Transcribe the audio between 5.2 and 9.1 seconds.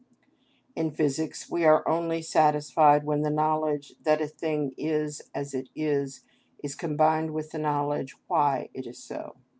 as it is is combined with the knowledge why it is